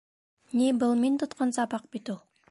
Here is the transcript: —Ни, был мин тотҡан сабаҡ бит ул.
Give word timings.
—Ни, 0.61 0.69
был 0.83 0.95
мин 1.03 1.19
тотҡан 1.25 1.53
сабаҡ 1.59 1.85
бит 1.97 2.11
ул. 2.15 2.19